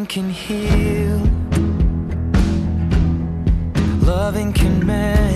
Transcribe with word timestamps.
Loving 0.00 0.06
can 0.06 0.30
heal. 0.30 1.18
Loving 4.00 4.50
can 4.50 4.86
mend 4.86 5.29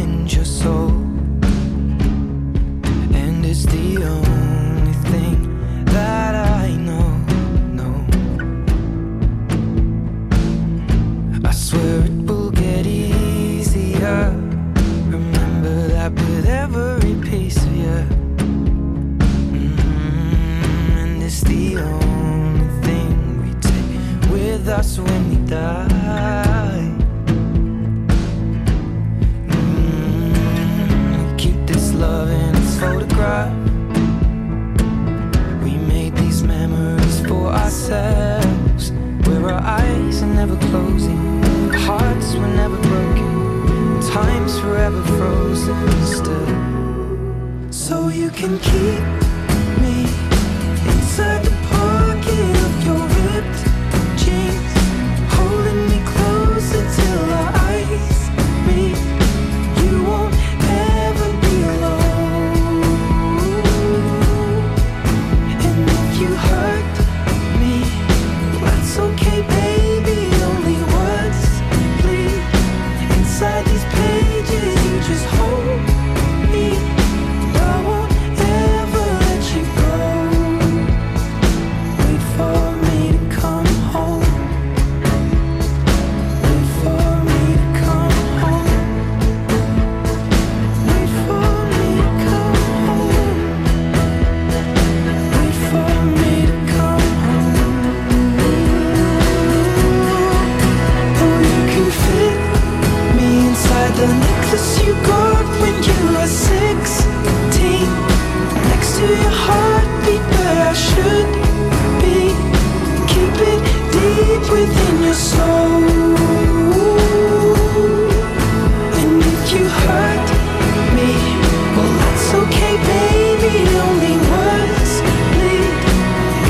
Only 123.85 124.17
words 124.31 124.93
bleed 125.33 125.83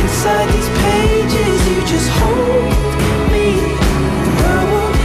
inside 0.03 0.49
these 0.55 0.71
pages. 0.83 1.59
You 1.69 1.79
just 1.95 2.09
hold 2.21 2.95
me. 3.33 3.49
I 4.53 4.59
won't 4.71 4.97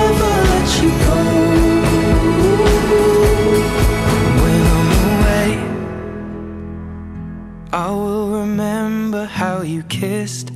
ever 0.00 0.32
let 0.50 0.68
you 0.80 0.90
go. 1.06 1.20
When 4.42 4.62
I'm 4.78 4.90
away, 5.14 5.50
I 7.72 7.90
will 7.90 8.28
remember 8.40 9.24
how 9.26 9.62
you 9.62 9.82
kissed 9.84 10.50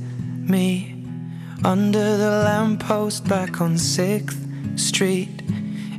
me 0.55 0.67
under 1.63 2.17
the 2.17 2.31
lamppost 2.45 3.27
back 3.27 3.61
on 3.61 3.73
6th 3.75 4.45
Street, 4.79 5.41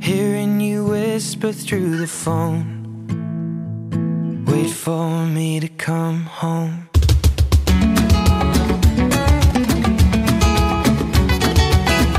hearing 0.00 0.60
you 0.60 0.86
whisper 0.86 1.52
through 1.52 1.98
the 1.98 2.06
phone. 2.06 2.79
For 4.82 5.26
me 5.26 5.60
to 5.60 5.68
come 5.76 6.24
home. 6.40 6.86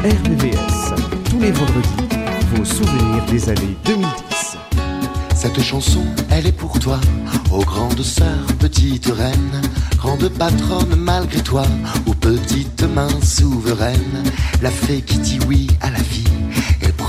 RVVS, 0.04 0.94
tous 1.28 1.40
les 1.40 1.52
vendredis, 1.52 1.90
vos 2.54 2.64
souvenirs 2.64 3.26
des 3.32 3.50
années 3.50 3.76
2010. 3.86 4.58
Cette 5.34 5.60
chanson, 5.60 6.06
elle 6.30 6.46
est 6.46 6.52
pour 6.52 6.78
toi, 6.78 7.00
ô 7.52 7.62
grande 7.62 8.04
sœur, 8.04 8.46
petite 8.60 9.08
reine, 9.08 9.62
grande 9.98 10.30
patronne 10.30 10.96
malgré 10.96 11.42
toi, 11.42 11.64
aux 12.06 12.14
petites 12.14 12.84
mains 12.84 13.22
souveraines, 13.24 14.22
la 14.62 14.70
fée 14.70 15.02
qui 15.02 15.18
dit 15.18 15.40
oui 15.48 15.66
à 15.82 15.90
la 15.90 16.00
vie, 16.00 16.26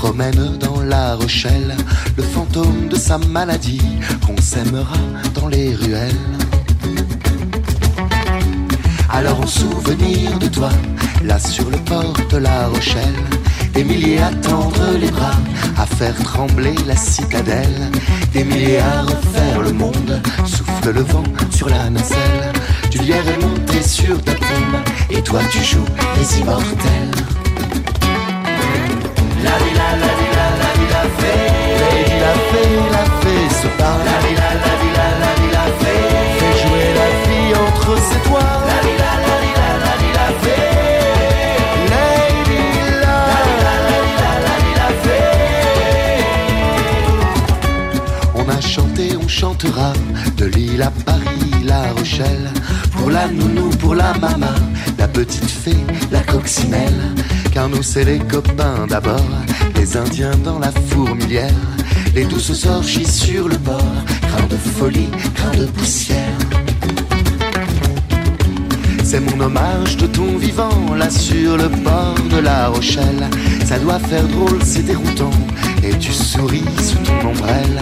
promène 0.03 0.57
dans 0.59 0.81
la 0.81 1.15
Rochelle 1.15 1.73
le 2.17 2.23
fantôme 2.23 2.89
de 2.89 2.97
sa 2.97 3.17
maladie, 3.17 3.81
qu'on 4.25 4.35
s'aimera 4.41 4.97
dans 5.33 5.47
les 5.47 5.75
ruelles. 5.75 6.25
Alors 9.09 9.39
en 9.39 9.47
souvenir 9.47 10.37
de 10.39 10.47
toi, 10.47 10.71
là 11.23 11.39
sur 11.39 11.69
le 11.69 11.77
port 11.77 12.17
de 12.29 12.37
la 12.37 12.67
Rochelle, 12.67 13.23
des 13.73 13.85
milliers 13.85 14.19
à 14.19 14.31
tendre 14.49 14.83
les 14.99 15.09
bras, 15.09 15.39
à 15.77 15.85
faire 15.85 16.17
trembler 16.21 16.75
la 16.85 16.97
citadelle, 16.97 17.89
des 18.33 18.43
milliers 18.43 18.79
à 18.79 19.03
refaire 19.03 19.61
le 19.61 19.71
monde, 19.71 20.21
souffle 20.45 20.91
le 20.91 21.03
vent 21.03 21.23
sur 21.49 21.69
la 21.69 21.89
nacelle, 21.89 22.51
du 22.91 22.97
lierre 22.97 23.27
est 23.29 23.41
monté 23.41 23.81
sur 23.81 24.21
ta 24.21 24.33
tombe, 24.33 24.77
et 25.09 25.21
toi 25.21 25.39
tu 25.49 25.63
joues 25.63 25.89
les 26.17 26.39
immortels. 26.39 27.23
La 29.93 30.09
fée 31.79 31.89
se 32.41 32.57
parle. 32.57 32.63
La 32.93 33.05
fée 33.21 33.47
se 33.59 33.67
parle. 33.67 34.01
La 35.51 35.65
fée 35.79 36.05
fait 36.39 36.55
jouer 36.61 36.87
la 36.99 37.09
vie 37.27 37.51
entre 37.65 37.91
ses 38.01 38.21
toits. 38.27 38.53
La 38.67 40.27
fée. 40.41 40.67
La 41.89 41.97
fée. 42.43 42.67
La 43.63 43.75
fée. 43.87 44.73
La 44.75 44.89
fée. 45.03 45.33
On 48.35 48.45
a 48.49 48.59
chanté, 48.61 49.05
on 49.21 49.27
chantera. 49.27 49.91
De 50.37 50.45
Lille 50.45 50.81
à 50.81 50.91
Paris, 51.05 51.63
la 51.63 51.91
Rochelle. 51.93 52.51
Pour 52.93 53.09
la 53.11 53.27
nounou, 53.27 53.69
pour 53.81 53.95
la 53.95 54.13
mama. 54.13 54.55
La 54.97 55.07
petite 55.07 55.49
fée, 55.49 55.85
la 56.11 56.21
coccinelle. 56.21 57.13
Car 57.51 57.69
nous, 57.69 57.83
c'est 57.83 58.05
les 58.05 58.19
copains 58.19 58.87
d'abord 58.87 59.21
les 59.83 59.97
Indiens 59.97 60.37
dans 60.45 60.59
la 60.59 60.71
fourmilière. 60.71 61.59
Les 62.15 62.23
douces 62.23 62.65
orgies 62.65 63.05
sur 63.05 63.49
le 63.49 63.57
bord, 63.57 63.95
grains 64.29 64.47
de 64.49 64.55
folie, 64.55 65.09
grains 65.35 65.57
de 65.57 65.65
poussière. 65.65 66.39
C'est 69.03 69.19
mon 69.19 69.41
hommage 69.41 69.97
de 69.97 70.07
ton 70.07 70.37
vivant, 70.37 70.95
là 70.95 71.09
sur 71.09 71.57
le 71.57 71.67
bord 71.67 72.15
de 72.33 72.39
la 72.39 72.69
Rochelle. 72.69 73.23
Ça 73.65 73.77
doit 73.77 73.99
faire 73.99 74.27
drôle, 74.29 74.59
c'est 74.63 74.85
déroutant, 74.85 75.37
et 75.83 75.93
tu 75.97 76.13
souris 76.13 76.71
sous 76.81 77.01
ton 77.07 77.29
ombrelle. 77.31 77.79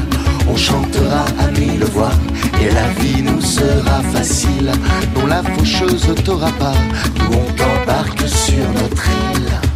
On 0.50 0.57
chantera 0.57 1.25
à 1.39 1.51
mille 1.59 1.86
voix, 1.94 2.15
et 2.63 2.71
la 2.80 2.88
vie 3.00 3.21
nous 3.21 3.42
sera 3.42 4.01
facile. 4.12 4.71
Non, 5.15 5.27
la 5.27 5.44
faucheuse 5.44 6.07
t'aura 6.25 6.51
pas, 6.63 6.80
nous 7.19 7.38
on 7.44 7.51
t'embarque 7.59 8.27
sur 8.27 8.65
notre 8.80 9.06
île. 9.36 9.70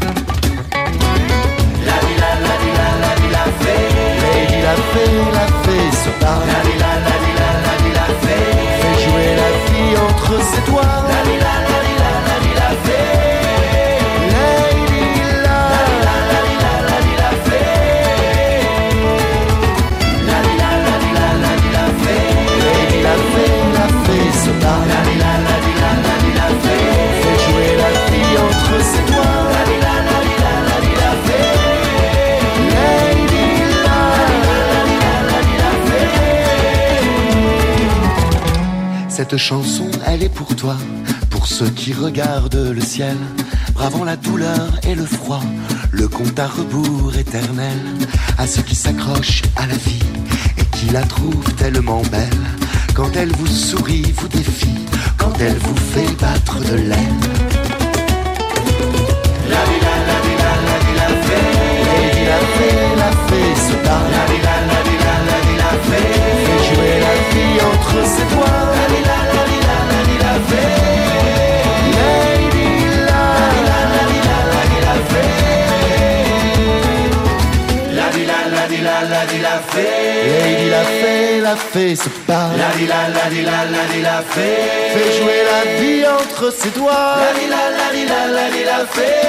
La 4.75 4.83
fée, 4.93 5.17
la 5.39 5.47
fée 5.63 5.91
se 6.03 6.09
parle. 6.23 6.47
La 6.47 6.61
la, 6.83 6.91
la 7.07 7.15
la, 7.39 7.49
la 7.65 7.75
vie, 7.83 7.93
la 7.93 8.07
fée. 8.21 8.45
Fais 8.81 8.97
jouer 9.03 9.29
la 9.41 9.51
vie 9.67 9.93
entre 10.07 10.31
ses 10.43 10.71
doigts. 10.71 11.04
Cette 39.15 39.37
chanson, 39.37 39.89
elle 40.05 40.23
est 40.23 40.29
pour 40.29 40.53
toi, 40.57 40.75
pour 41.29 41.47
ceux 41.47 41.69
qui 41.69 41.93
regardent 41.93 42.73
le 42.75 42.81
ciel, 42.81 43.15
bravant 43.73 44.03
la 44.03 44.17
douleur 44.17 44.67
et 44.85 44.93
le 44.93 45.05
froid, 45.05 45.39
le 45.91 46.09
compte 46.09 46.37
à 46.37 46.47
rebours 46.47 47.15
éternel, 47.15 47.79
à 48.37 48.45
ceux 48.45 48.61
qui 48.61 48.75
s'accrochent 48.75 49.43
à 49.55 49.67
la 49.67 49.75
vie 49.75 50.03
et 50.57 50.65
qui 50.75 50.87
la 50.87 51.03
trouvent 51.03 51.53
tellement 51.55 52.01
belle. 52.11 52.43
Quand 52.93 53.15
elle 53.15 53.31
vous 53.31 53.47
sourit, 53.47 54.13
vous 54.17 54.27
défie, 54.27 54.85
quand 55.17 55.31
elle 55.39 55.59
vous 55.59 55.77
fait 55.77 56.11
battre 56.19 56.59
de 56.59 56.75
l'aile. 56.75 57.21
La 59.47 59.63
vie, 59.63 59.79
la, 59.79 59.95
vie, 60.25 60.37
la, 60.43 60.77
vie, 60.83 60.97
la 60.97 61.07
fée. 61.23 62.25
La 62.25 62.39
fée, 62.57 62.95
la 62.97 63.11
fée. 63.11 63.35
La 63.85 64.25
vie, 64.25 64.41
la, 64.43 64.54
vie 67.95 68.03
entre 68.03 68.07
ses 68.07 68.25
doigts. 68.35 68.45
La 68.75 68.85
vie, 68.91 69.03
la, 69.09 69.17
la 69.33 69.43
vie, 69.49 69.61
la, 69.67 69.77
la 69.91 69.99
vie, 70.07 70.19
la 70.25 70.33
fée. 70.47 70.69
La, 73.07 73.15
la, 73.15 73.37
la 73.37 73.41
la, 74.25 74.39
la 74.51 74.63
la 74.85 74.95
fée. 75.11 75.35
La 77.95 78.07
la, 78.29 78.39
la 78.51 78.63
la, 78.83 78.97
la 79.09 79.21
la 79.41 79.55
fée. 79.69 80.69
La 80.69 80.83
fée, 80.83 81.41
la 81.41 81.55
fée 81.55 81.95
se 81.95 82.09
parle. 82.27 82.57
La 82.57 82.69
la, 82.87 83.01
la 83.09 83.23
la, 83.29 83.59
la 83.65 83.83
la 84.01 84.17
fée. 84.21 84.93
Fait 84.93 85.11
jouer 85.17 85.41
la 85.51 85.61
vie 85.79 86.03
entre 86.07 86.45
ses 86.51 86.71
doigts. 86.71 87.15
La 87.23 87.31
vie, 87.39 87.49
la, 87.49 87.63
la 87.79 87.87
vie, 87.93 88.07
la, 88.07 88.21
la 88.37 88.45
vie, 88.49 88.65
la 88.65 88.79
fée. 88.85 89.23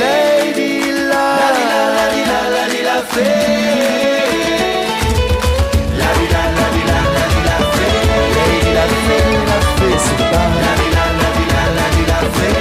Lady, 0.00 0.72
la, 1.10 1.24
la 1.40 1.48
vie, 1.56 1.68
la, 1.72 1.82
la 1.96 2.04
vie, 2.12 2.26
la, 2.30 2.40
la 2.56 2.64
vie, 2.72 2.84
la 2.90 2.98
fée. 3.12 4.12
La 4.16 4.21
la 8.82 8.96
fée, 9.06 9.30
la 9.50 9.58
fée 9.76 9.98
se 10.06 10.14
parle. 10.30 10.58
La 10.66 10.72
vie, 10.80 10.92
la, 10.96 11.06
la 11.20 11.28
vie, 11.36 11.48
la, 11.54 11.64
la 11.78 11.86
vie, 11.94 12.06
la 12.12 12.20
fée. 12.36 12.60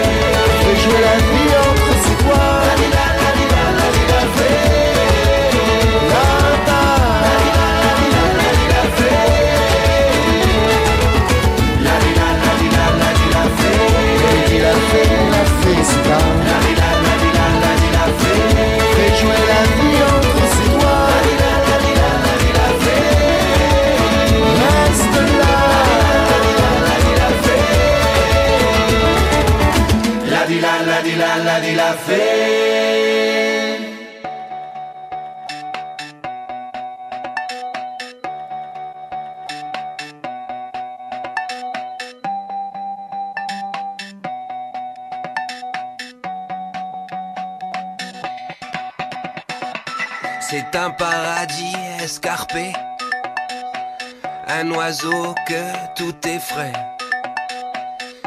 Fait 0.61 0.77
jouer 0.83 1.01
la 1.07 1.15
vie 1.31 1.51
entre 1.65 1.91
ses 2.03 2.15
doigts. 2.23 2.55
La 2.67 2.73
vie, 2.79 2.91
la, 2.95 3.05
la 3.21 3.29
vie, 3.37 3.49
la, 3.53 3.63
la 3.79 3.87
vie, 3.95 4.07
la 4.11 4.21
fée. 4.35 4.59
La, 6.11 6.23
la, 6.67 6.81
la 7.25 7.33
vie, 7.39 7.53
la, 7.57 7.67
la 7.83 7.91
vie, 7.97 8.11
la, 8.15 8.23
la 8.39 8.49
vie, 8.57 8.69
la 8.73 8.83
fée. 8.97 9.23
La 11.87 11.95
vie, 12.01 12.15
la, 12.19 12.27
la 12.45 12.51
vie, 12.59 12.71
la, 12.77 12.85
la 13.01 13.09
vie, 13.17 13.31
la 13.35 13.43
fée. 13.57 13.81
Lady, 14.23 14.57
la 14.65 14.73
fée, 14.89 15.11
la 15.33 15.43
fée 15.59 15.83
se 15.91 15.97
parle. 16.07 16.40
C'est 50.51 50.75
un 50.75 50.89
paradis 50.89 51.75
escarpé, 52.03 52.73
un 54.47 54.69
oiseau 54.71 55.33
que 55.47 55.93
tout 55.95 56.27
effraie. 56.27 56.73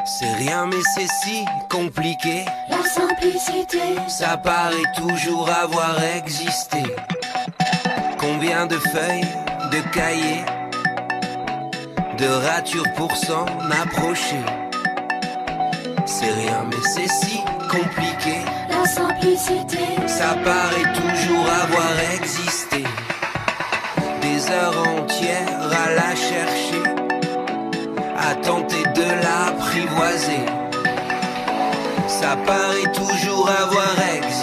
C'est 0.06 0.32
rien 0.35 0.66
mais 0.66 0.82
c'est 0.94 1.09
si 1.23 1.44
compliqué, 1.68 2.44
La 3.25 3.31
simplicité, 3.31 3.78
ça 4.07 4.37
paraît 4.37 4.83
toujours 4.97 5.49
avoir 5.49 5.97
existé. 6.16 6.83
Combien 8.19 8.66
de 8.66 8.76
feuilles, 8.76 9.26
de 9.73 9.81
cahiers, 9.95 10.45
de 12.19 12.26
ratures 12.26 12.93
pour 12.97 13.16
s'en 13.16 13.47
approcher? 13.83 14.45
C'est 16.04 16.33
rien 16.33 16.66
mais 16.69 16.83
c'est 16.83 17.09
si 17.09 17.40
compliqué. 17.71 18.40
la 18.69 18.85
simplicité, 18.85 19.78
Ça 20.07 20.35
paraît 20.45 20.93
toujours 20.93 21.47
avoir 21.62 21.93
existé. 22.14 22.85
Des 24.21 24.50
heures 24.50 24.87
entières 24.99 25.71
à 25.73 25.90
la 25.95 26.14
chercher, 26.14 26.83
à 28.19 28.35
tenter 28.35 28.83
de 28.95 29.07
l'apprivoiser. 29.23 30.63
Ça 32.35 32.41
paraît 32.41 32.93
toujours 32.93 33.49
avoir 33.49 33.95
existé. 34.12 34.34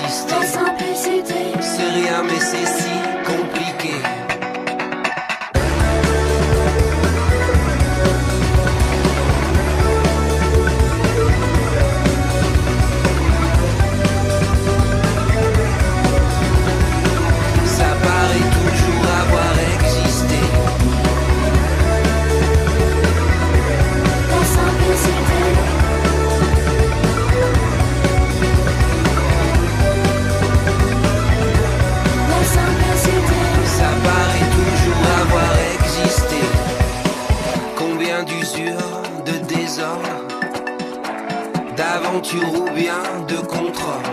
D'aventure 42.11 42.53
ou 42.61 42.69
bien 42.71 42.99
de 43.27 43.37
contrôle. 43.37 44.03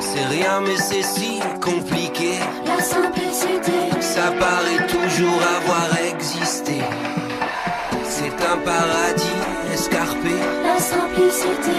C'est 0.00 0.24
rien 0.26 0.60
mais 0.64 0.76
c'est 0.76 1.02
si 1.02 1.40
compliqué. 1.60 2.38
la 2.66 2.82
simplicité, 2.82 3.72
Ça 4.00 4.32
paraît 4.38 4.86
toujours 4.86 5.40
avoir 5.58 5.88
existé. 6.12 6.80
C'est 8.04 8.34
un 8.52 8.56
paradis 8.58 9.40
escarpé, 9.72 10.34
la 10.64 10.78
simplicité, 10.80 11.76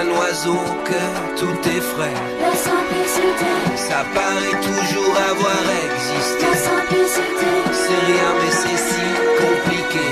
un 0.00 0.08
oiseau 0.18 0.58
que 0.84 1.38
tout 1.38 1.68
effraie. 1.68 2.18
la 2.40 2.54
simplicité, 2.56 3.50
Ça 3.76 4.04
paraît 4.14 4.58
toujours 4.68 5.16
avoir 5.32 5.62
existé. 5.86 6.46
la 6.46 6.56
simplicité, 6.56 7.50
C'est 7.72 8.12
rien 8.12 8.30
mais 8.40 8.52
c'est 8.52 8.82
si 8.88 9.04
compliqué. 9.42 10.06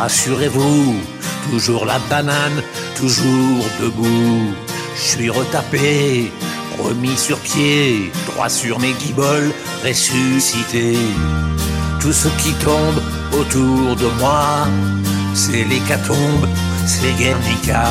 Rassurez-vous, 0.00 0.96
toujours 1.50 1.84
la 1.84 1.98
banane, 2.08 2.62
toujours 2.96 3.64
debout. 3.82 4.54
Je 4.96 5.00
suis 5.00 5.30
retapé, 5.30 6.32
remis 6.78 7.16
sur 7.16 7.38
pied, 7.38 8.10
droit 8.28 8.48
sur 8.48 8.78
mes 8.78 8.94
guiboles, 8.94 9.52
ressuscité. 9.84 10.96
Tout 12.00 12.14
ce 12.14 12.28
qui 12.40 12.52
tombe 12.64 13.00
autour 13.38 13.94
de 13.96 14.08
moi, 14.18 14.66
c'est 15.34 15.64
l'hécatombe, 15.64 16.46
c'est 16.86 17.12
Guernica. 17.18 17.86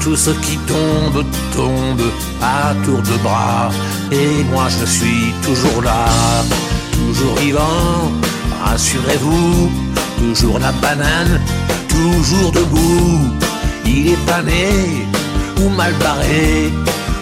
Tout 0.00 0.16
ce 0.16 0.30
qui 0.30 0.56
tombe, 0.58 1.24
tombe 1.56 2.06
à 2.40 2.72
tour 2.84 3.02
de 3.02 3.16
bras. 3.24 3.70
Et 4.12 4.44
moi 4.52 4.66
je 4.68 4.86
suis 4.86 5.34
toujours 5.42 5.82
là, 5.82 6.06
toujours 6.92 7.36
vivant, 7.36 8.12
rassurez-vous, 8.64 9.70
toujours 10.18 10.58
la 10.58 10.72
banane, 10.72 11.40
toujours 11.88 12.52
debout. 12.52 13.20
Il 13.84 14.08
est 14.08 14.26
pas 14.26 14.42
né 14.42 15.06
ou 15.60 15.68
mal 15.70 15.92
barré, 15.94 16.72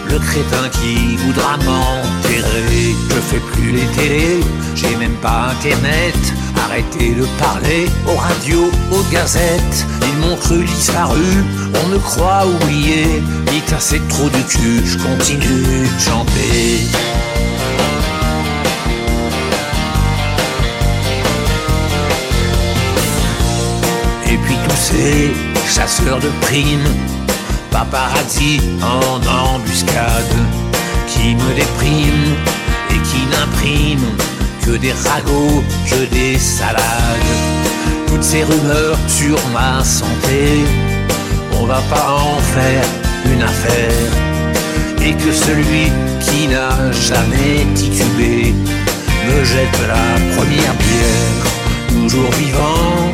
le 0.09 0.19
crétin 0.19 0.69
qui 0.79 1.15
voudra 1.17 1.57
m'enterrer. 1.57 2.95
Je 3.09 3.19
fais 3.29 3.41
plus 3.51 3.71
les 3.71 3.87
télés, 3.97 4.39
j'ai 4.75 4.95
même 4.95 5.17
pas 5.21 5.51
internet. 5.51 6.15
Arrêtez 6.65 7.15
de 7.15 7.25
parler 7.39 7.89
aux 8.07 8.15
radios, 8.17 8.69
aux 8.91 9.11
gazettes. 9.11 9.85
Ils 10.03 10.17
m'ont 10.19 10.35
cru 10.35 10.63
disparu, 10.63 11.43
on 11.83 11.87
me 11.87 11.97
croit 11.97 12.45
oublié. 12.45 13.23
Putain, 13.47 13.77
c'est 13.79 14.05
trop 14.07 14.29
du 14.29 14.43
cul, 14.43 14.81
je 14.85 14.97
continue 14.97 15.87
de 15.87 15.99
chanter. 15.99 17.38
Et 24.79 24.91
puis 24.91 25.31
tous 25.31 25.65
ces 25.65 25.73
chasseurs 25.73 26.19
de 26.19 26.29
primes, 26.41 26.93
paparazzi 27.71 28.59
en 28.81 29.55
embuscade, 29.55 30.35
qui 31.07 31.35
me 31.35 31.53
dépriment 31.55 32.35
et 32.89 32.99
qui 33.07 33.25
n'impriment 33.31 34.15
que 34.65 34.77
des 34.77 34.93
ragots, 34.93 35.63
que 35.89 36.05
des 36.13 36.37
salades. 36.37 36.81
Toutes 38.07 38.23
ces 38.23 38.43
rumeurs 38.43 38.97
sur 39.07 39.37
ma 39.53 39.83
santé, 39.83 40.63
on 41.59 41.65
va 41.65 41.81
pas 41.89 42.13
en 42.13 42.39
faire 42.39 42.83
une 43.25 43.43
affaire. 43.43 44.11
Et 45.01 45.13
que 45.13 45.31
celui 45.31 45.91
qui 46.21 46.47
n'a 46.47 46.91
jamais 46.91 47.65
titubé 47.73 48.53
me 49.27 49.43
jette 49.43 49.79
la 49.87 50.35
première 50.35 50.75
pierre. 50.75 51.45
Toujours 51.89 52.31
vivant, 52.31 53.13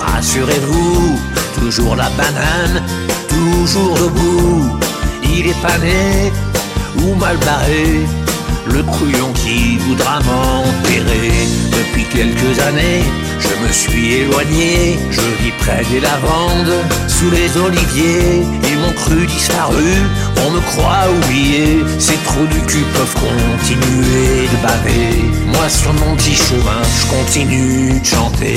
Rassurez-vous, 0.00 1.18
toujours 1.60 1.96
la 1.96 2.10
banane, 2.10 2.82
toujours 3.28 3.94
debout. 3.94 4.78
Il 5.22 5.48
est 5.48 5.60
pané 5.62 6.32
ou 7.02 7.14
mal 7.14 7.36
barré, 7.38 8.06
le 8.66 8.82
crouillon 8.82 9.32
qui 9.34 9.76
voudra 9.78 10.20
m'enterrer. 10.20 11.32
Depuis 11.70 12.04
quelques 12.04 12.58
années, 12.60 13.04
je 13.38 13.66
me 13.66 13.72
suis 13.72 14.14
éloigné, 14.14 14.98
je 15.10 15.20
vis 15.42 15.52
près 15.60 15.84
des 15.90 16.00
lavandes, 16.00 16.74
sous 17.06 17.30
les 17.30 17.56
oliviers 17.56 18.42
disparu, 19.08 19.26
disparu, 19.26 19.94
on 20.46 20.50
me 20.50 20.60
croit 20.60 21.10
oublié, 21.16 21.84
ces 21.98 22.16
trous 22.24 22.46
du 22.46 22.60
cul 22.66 22.84
peuvent 22.94 23.14
continuer 23.14 24.48
de 24.48 24.62
baver. 24.62 25.24
Moi 25.46 25.68
sur 25.68 25.92
mon 25.94 26.16
petit 26.16 26.34
chemin, 26.34 26.82
je 26.82 27.06
continue 27.06 28.00
de 28.00 28.04
chanter. 28.04 28.56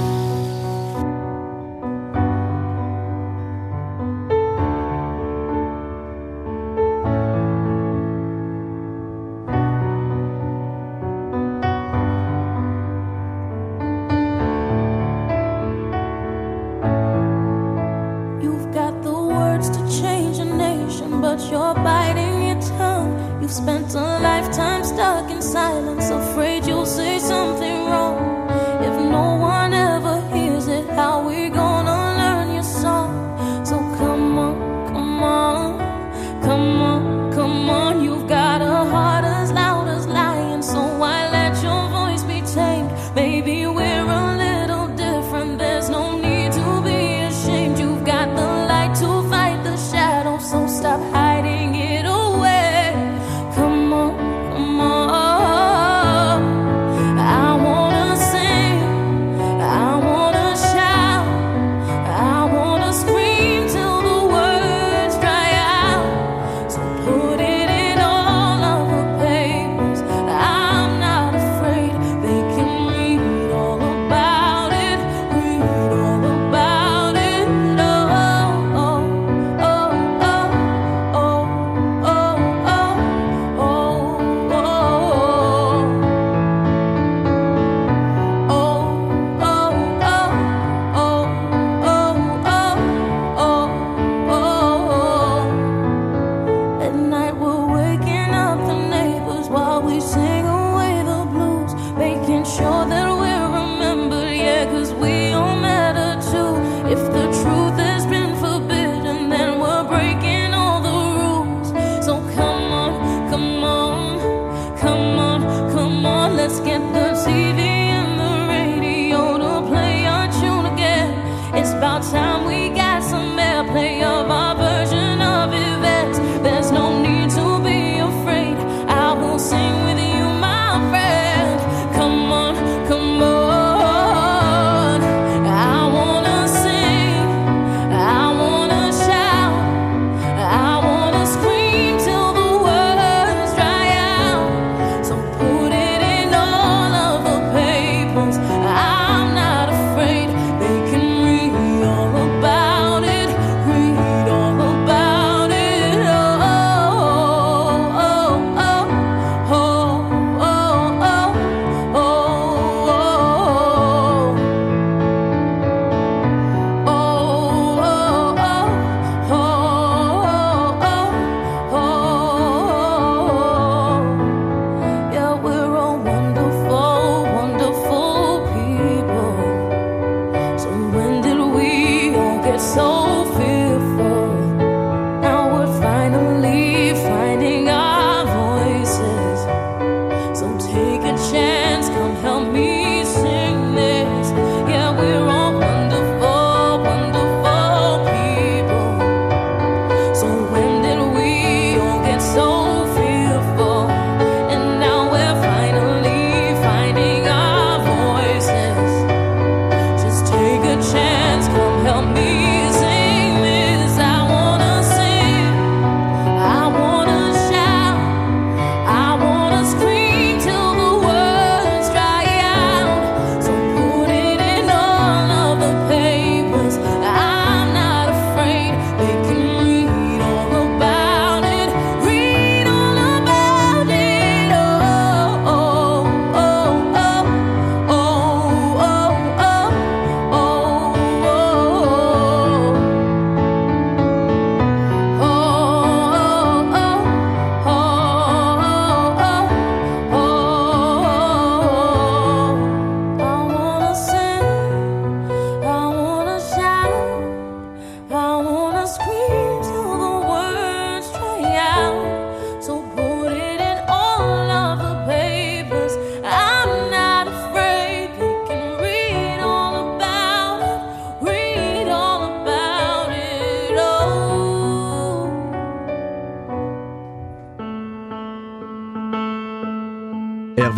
you're 21.51 21.75
biting 21.75 22.47
your 22.47 22.61
tongue. 22.77 23.41
You've 23.41 23.51
spent 23.51 23.93
a 23.93 24.19
lifetime 24.19 24.83
stuck 24.83 25.29
in 25.29 25.41
silence, 25.41 26.09
afraid 26.09 26.65
you'll 26.65 26.85
say 26.85 27.19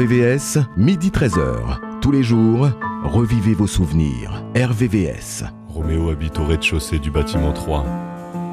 RVVS, 0.04 0.58
midi 0.76 1.12
13h. 1.12 1.80
Tous 2.02 2.12
les 2.12 2.24
jours, 2.24 2.68
revivez 3.06 3.54
vos 3.54 3.68
souvenirs. 3.68 4.44
RVVS. 4.54 5.46
Roméo 5.70 6.10
habite 6.10 6.38
au 6.40 6.46
rez-de-chaussée 6.46 7.00
du 7.00 7.10
bâtiment 7.10 7.54
3. 7.54 7.86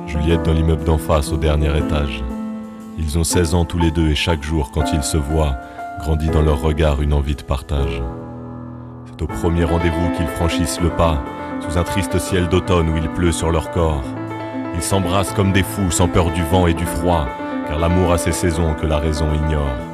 Juliette 0.06 0.44
dans 0.44 0.52
l'immeuble 0.52 0.84
d'en 0.84 0.96
face 0.96 1.32
au 1.32 1.36
dernier 1.36 1.76
étage. 1.76 2.22
Ils 2.98 3.18
ont 3.18 3.24
16 3.24 3.54
ans 3.54 3.64
tous 3.64 3.78
les 3.78 3.90
deux 3.90 4.10
et 4.10 4.14
chaque 4.14 4.44
jour, 4.44 4.70
quand 4.70 4.92
ils 4.92 5.02
se 5.02 5.16
voient, 5.16 5.56
grandit 5.98 6.28
dans 6.28 6.42
leur 6.42 6.60
regard 6.60 7.02
une 7.02 7.12
envie 7.12 7.34
de 7.34 7.42
partage. 7.42 8.00
C'est 9.06 9.22
au 9.22 9.26
premier 9.26 9.64
rendez-vous 9.64 10.10
qu'ils 10.16 10.28
franchissent 10.28 10.80
le 10.80 10.90
pas, 10.90 11.20
sous 11.68 11.78
un 11.78 11.82
triste 11.82 12.16
ciel 12.20 12.46
d'automne 12.48 12.90
où 12.90 12.96
il 12.96 13.08
pleut 13.08 13.32
sur 13.32 13.50
leur 13.50 13.72
corps. 13.72 14.04
Ils 14.76 14.82
s'embrassent 14.82 15.32
comme 15.32 15.50
des 15.50 15.64
fous, 15.64 15.90
sans 15.90 16.06
peur 16.06 16.30
du 16.30 16.44
vent 16.44 16.68
et 16.68 16.74
du 16.74 16.86
froid, 16.86 17.26
car 17.66 17.80
l'amour 17.80 18.12
a 18.12 18.18
ses 18.18 18.30
saisons 18.30 18.74
que 18.74 18.86
la 18.86 18.98
raison 18.98 19.26
ignore. 19.34 19.89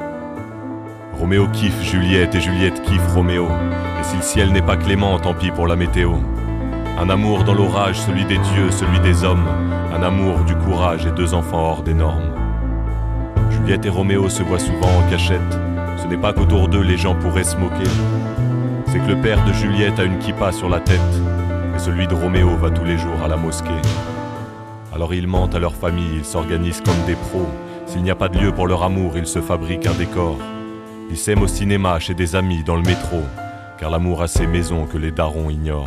Roméo 1.19 1.47
kiffe 1.47 1.81
Juliette 1.81 2.35
et 2.35 2.39
Juliette 2.39 2.83
kiffe 2.83 3.13
Roméo, 3.15 3.47
et 3.47 4.03
si 4.03 4.15
le 4.17 4.21
ciel 4.21 4.51
n'est 4.51 4.61
pas 4.61 4.77
clément, 4.77 5.17
tant 5.17 5.33
pis 5.33 5.49
pour 5.49 5.65
la 5.67 5.75
météo. 5.75 6.11
Un 6.99 7.09
amour 7.09 7.43
dans 7.43 7.55
l'orage, 7.55 7.99
celui 7.99 8.23
des 8.25 8.37
dieux, 8.37 8.69
celui 8.69 8.99
des 8.99 9.23
hommes, 9.23 9.47
un 9.91 10.03
amour 10.03 10.41
du 10.41 10.55
courage 10.55 11.07
et 11.07 11.11
deux 11.11 11.33
enfants 11.33 11.71
hors 11.71 11.81
des 11.81 11.95
normes. 11.95 12.35
Juliette 13.49 13.85
et 13.87 13.89
Roméo 13.89 14.29
se 14.29 14.43
voient 14.43 14.59
souvent 14.59 14.89
en 14.95 15.09
cachette, 15.09 15.59
ce 15.97 16.05
n'est 16.05 16.17
pas 16.17 16.33
qu'autour 16.33 16.67
d'eux 16.67 16.83
les 16.83 16.97
gens 16.97 17.15
pourraient 17.15 17.43
se 17.43 17.57
moquer, 17.57 17.89
c'est 18.85 18.99
que 18.99 19.09
le 19.09 19.19
père 19.19 19.43
de 19.43 19.53
Juliette 19.53 19.99
a 19.99 20.03
une 20.03 20.19
kippa 20.19 20.51
sur 20.51 20.69
la 20.69 20.79
tête, 20.79 21.01
et 21.75 21.79
celui 21.79 22.05
de 22.05 22.13
Roméo 22.13 22.55
va 22.57 22.69
tous 22.69 22.85
les 22.85 22.99
jours 22.99 23.23
à 23.25 23.27
la 23.27 23.37
mosquée. 23.37 23.81
Alors 24.93 25.15
ils 25.15 25.27
mentent 25.27 25.55
à 25.55 25.59
leur 25.59 25.73
famille, 25.73 26.17
ils 26.17 26.25
s'organisent 26.25 26.81
comme 26.81 27.05
des 27.07 27.15
pros. 27.15 27.47
S'il 27.87 28.03
n'y 28.03 28.11
a 28.11 28.15
pas 28.15 28.29
de 28.29 28.37
lieu 28.37 28.51
pour 28.51 28.67
leur 28.67 28.83
amour, 28.83 29.13
ils 29.17 29.27
se 29.27 29.41
fabriquent 29.41 29.87
un 29.87 29.93
décor. 29.93 30.37
Ils 31.09 31.17
s'aiment 31.17 31.41
au 31.41 31.47
cinéma, 31.47 31.99
chez 31.99 32.13
des 32.13 32.35
amis, 32.35 32.63
dans 32.63 32.75
le 32.75 32.81
métro, 32.81 33.23
car 33.79 33.89
l'amour 33.89 34.21
a 34.21 34.27
ses 34.27 34.45
maisons 34.45 34.85
que 34.85 34.97
les 34.97 35.11
darons 35.11 35.49
ignorent. 35.49 35.85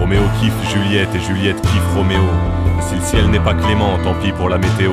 Roméo 0.00 0.22
kiffe 0.40 0.72
Juliette 0.72 1.14
et 1.14 1.20
Juliette 1.20 1.60
kiffe 1.60 1.94
Roméo. 1.94 2.20
Si 2.80 2.96
le 2.96 3.00
ciel 3.00 3.30
n'est 3.30 3.38
pas 3.38 3.54
clément, 3.54 3.96
tant 4.02 4.14
pis 4.14 4.32
pour 4.32 4.48
la 4.48 4.58
météo. 4.58 4.90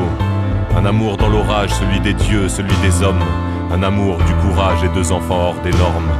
Un 0.77 0.85
amour 0.85 1.17
dans 1.17 1.27
l'orage, 1.27 1.71
celui 1.71 1.99
des 2.01 2.13
dieux, 2.13 2.47
celui 2.47 2.75
des 2.83 3.01
hommes. 3.01 3.23
Un 3.71 3.81
amour 3.81 4.17
du 4.17 4.33
courage 4.47 4.83
et 4.83 4.89
deux 4.89 5.11
enfants 5.11 5.49
hors 5.49 5.61
des 5.63 5.71
normes. 5.71 6.11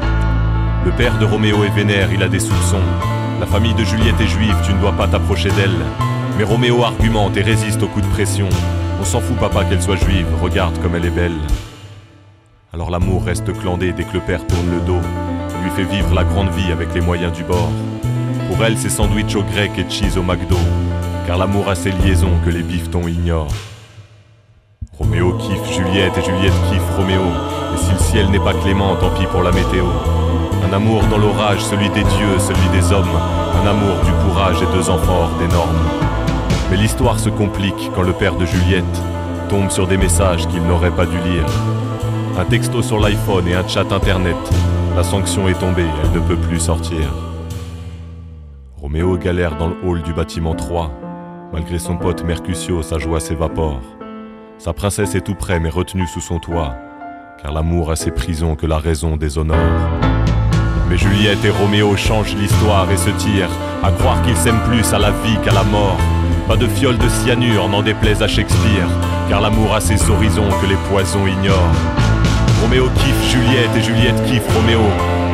Le 0.84 0.92
père 0.92 1.20
de 1.20 1.26
Roméo 1.26 1.64
est 1.64 1.76
vénère, 1.76 2.12
il 2.12 2.24
a 2.24 2.28
des 2.28 2.40
soupçons. 2.40 2.82
La 3.40 3.46
famille 3.46 3.76
de 3.76 3.84
Juliette 3.84 4.20
est 4.20 4.28
juive, 4.28 4.56
tu 4.66 4.74
ne 4.74 4.80
dois 4.80 4.94
pas 4.94 5.08
t'approcher 5.08 5.50
d'elle. 5.52 5.86
Mais 6.40 6.44
Roméo 6.44 6.84
argumente 6.84 7.38
et 7.38 7.44
résiste 7.44 7.84
aux 7.84 7.88
coups 7.88 8.06
de 8.06 8.12
pression. 8.12 8.50
On 9.00 9.06
s'en 9.06 9.22
fout 9.22 9.38
papa 9.38 9.64
qu'elle 9.64 9.82
soit 9.82 9.96
juive, 9.96 10.28
regarde 10.42 10.80
comme 10.82 10.96
elle 10.96 11.06
est 11.06 11.12
belle. 11.12 11.38
Alors 12.76 12.90
l'amour 12.90 13.24
reste 13.24 13.54
clandé 13.54 13.94
dès 13.94 14.04
que 14.04 14.14
le 14.14 14.20
père 14.20 14.48
tourne 14.48 14.72
le 14.72 14.80
dos. 14.80 15.00
Lui 15.62 15.70
fait 15.70 15.84
vivre 15.84 16.12
la 16.16 16.24
grande 16.24 16.50
vie 16.50 16.72
avec 16.72 16.92
les 16.96 17.02
moyens 17.02 17.32
du 17.32 17.44
bord. 17.44 17.70
Pour 18.50 18.66
elle, 18.66 18.80
c'est 18.80 18.90
sandwich 18.90 19.36
au 19.36 19.44
grec 19.44 19.70
et 19.78 19.88
cheese 19.88 20.18
au 20.18 20.24
McDo. 20.24 20.58
Car 21.28 21.38
l'amour 21.38 21.70
a 21.70 21.76
ses 21.76 21.92
liaisons 21.92 22.32
que 22.44 22.50
les 22.50 22.64
biftons 22.64 23.08
ignorent. 23.08 23.54
Roméo 24.98 25.34
kiffe 25.34 25.72
Juliette 25.72 26.18
et 26.18 26.24
Juliette 26.24 26.60
kiffe 26.72 26.98
Roméo. 26.98 27.22
Et 27.76 27.78
si 27.78 27.92
le 27.92 28.00
ciel 28.00 28.32
n'est 28.32 28.40
pas 28.40 28.56
clément, 28.56 28.96
tant 28.96 29.12
pis 29.12 29.28
pour 29.28 29.44
la 29.44 29.52
météo. 29.52 29.86
Un 30.68 30.74
amour 30.74 31.04
dans 31.12 31.20
l'orage, 31.20 31.64
celui 31.64 31.90
des 31.90 32.04
dieux, 32.04 32.40
celui 32.40 32.70
des 32.70 32.92
hommes. 32.92 33.06
Un 33.64 33.68
amour 33.68 33.98
du 34.04 34.12
courage 34.26 34.64
et 34.64 34.76
deux 34.76 34.90
enfants 34.90 35.26
hors 35.26 35.38
des. 35.38 35.46
Mais 36.72 36.78
l'histoire 36.78 37.20
se 37.20 37.30
complique 37.30 37.92
quand 37.94 38.02
le 38.02 38.14
père 38.14 38.36
de 38.36 38.48
Juliette 38.48 39.02
tombe 39.48 39.70
sur 39.70 39.86
des 39.86 39.98
messages 39.98 40.48
qu'il 40.48 40.64
n'aurait 40.64 40.90
pas 40.90 41.06
dû 41.06 41.18
lire. 41.20 41.46
Un 42.36 42.46
texto 42.46 42.82
sur 42.82 43.00
l'iPhone 43.00 43.48
et 43.48 43.54
un 43.54 43.68
chat 43.68 43.92
internet. 43.92 44.36
La 44.96 45.04
sanction 45.04 45.48
est 45.48 45.60
tombée, 45.60 45.86
elle 46.04 46.20
ne 46.20 46.28
peut 46.28 46.36
plus 46.36 46.60
sortir. 46.60 47.14
Roméo 48.82 49.18
galère 49.18 49.56
dans 49.56 49.68
le 49.68 49.76
hall 49.84 50.02
du 50.02 50.14
bâtiment 50.14 50.56
3. 50.56 50.92
Malgré 51.54 51.78
son 51.78 51.96
pote 51.96 52.24
Mercutio, 52.24 52.82
sa 52.82 52.98
joie 52.98 53.20
s'évapore. 53.20 53.82
Sa 54.58 54.74
princesse 54.74 55.14
est 55.14 55.22
tout 55.22 55.36
près 55.36 55.60
mais 55.60 55.70
retenue 55.70 56.08
sous 56.08 56.22
son 56.22 56.40
toit, 56.40 56.76
car 57.40 57.54
l'amour 57.54 57.92
a 57.92 57.96
ses 57.96 58.10
prisons 58.10 58.56
que 58.56 58.66
la 58.66 58.80
raison 58.80 59.16
déshonore. 59.16 59.58
Mais 60.90 60.98
Juliette 60.98 61.46
et 61.46 61.52
Roméo 61.52 61.96
changent 61.96 62.36
l'histoire 62.36 62.90
et 62.90 62.98
se 62.98 63.12
tirent, 63.12 63.56
à 63.84 63.92
croire 63.92 64.24
qu'ils 64.24 64.38
s'aiment 64.38 64.64
plus 64.64 64.92
à 64.92 64.98
la 64.98 65.12
vie 65.12 65.38
qu'à 65.46 65.54
la 65.54 65.64
mort. 65.64 66.00
Pas 66.48 66.58
de 66.58 66.68
fiole 66.68 66.98
de 66.98 67.10
cyanure, 67.10 67.70
n'en 67.70 67.84
déplaise 67.84 68.24
à 68.24 68.28
Shakespeare, 68.28 68.90
car 69.30 69.40
l'amour 69.40 69.76
a 69.76 69.80
ses 69.80 70.10
horizons 70.10 70.50
que 70.60 70.66
les 70.66 70.78
poisons 70.90 71.28
ignorent. 71.28 72.03
Roméo 72.64 72.90
kiffe 72.96 73.30
Juliette 73.30 73.76
et 73.76 73.82
Juliette 73.82 74.24
kiffe 74.24 74.48
Roméo, 74.56 74.80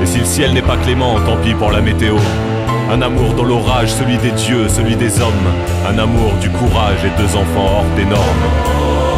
et 0.02 0.06
si 0.08 0.18
le 0.18 0.26
ciel 0.26 0.52
n'est 0.52 0.64
pas 0.64 0.78
clément, 0.78 1.14
tant 1.28 1.38
pis 1.38 1.54
pour 1.54 1.72
la 1.72 1.80
météo. 1.80 2.16
Un 2.92 3.04
amour 3.04 3.36
dans 3.36 3.44
l'orage, 3.44 3.90
celui 3.90 4.18
des 4.18 4.32
dieux, 4.32 4.68
celui 4.68 4.96
des 4.96 5.22
hommes, 5.22 5.48
un 5.88 6.00
amour 6.00 6.34
du 6.42 6.50
courage 6.50 7.06
et 7.06 7.22
deux 7.22 7.36
enfants 7.36 7.82
hors 7.82 7.96
des 7.96 8.06
normes. 8.06 9.09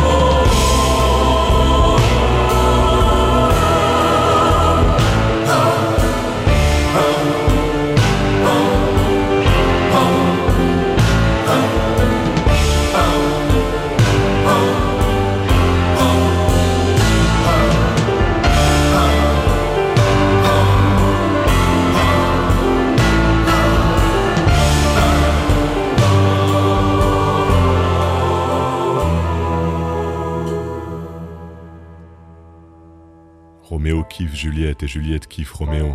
Kiffe 34.11 34.35
Juliette 34.35 34.83
et 34.83 34.87
Juliette 34.87 35.27
kiffe 35.27 35.53
Roméo. 35.53 35.93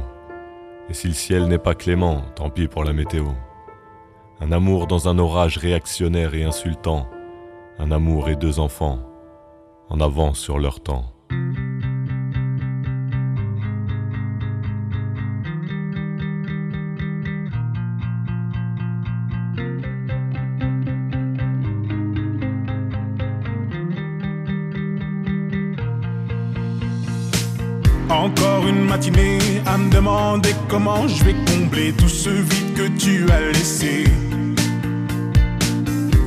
Et 0.89 0.95
si 0.95 1.09
le 1.09 1.15
ciel 1.15 1.47
n'est 1.47 1.59
pas 1.59 1.75
clément, 1.75 2.23
tant 2.35 2.51
pis 2.51 2.69
pour 2.69 2.85
la 2.85 2.93
météo. 2.93 3.27
Un 4.41 4.53
amour 4.53 4.87
dans 4.87 5.09
un 5.09 5.19
orage 5.19 5.59
réactionnaire 5.59 6.35
et 6.35 6.45
insultant. 6.45 7.09
Un 7.79 7.91
amour 7.91 8.29
et 8.29 8.37
deux 8.37 8.61
enfants. 8.61 8.99
En 9.89 10.01
avance 10.01 10.39
sur 10.39 10.59
leur 10.59 10.81
temps. 10.81 11.16
À 29.67 29.77
me 29.77 29.91
demander 29.91 30.55
comment 30.69 31.07
je 31.07 31.23
vais 31.23 31.35
combler 31.53 31.93
tout 31.93 32.09
ce 32.09 32.31
vide 32.31 32.73
que 32.75 32.89
tu 32.99 33.27
as 33.31 33.53
laissé. 33.53 34.05